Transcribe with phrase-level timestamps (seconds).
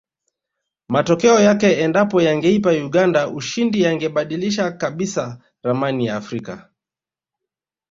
[0.87, 6.69] Matokeo yake endapo yangeipa Uganda ushindi yangebadilisha kabisa ramani ya afrika